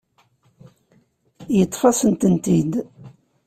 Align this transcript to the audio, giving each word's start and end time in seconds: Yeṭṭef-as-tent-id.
Yeṭṭef-as-tent-id. 1.57 2.73